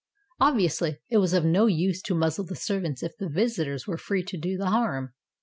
[0.39, 4.23] Obviously, it was of no use to muzzle the servants if the visitors were free
[4.23, 5.13] to do the harm.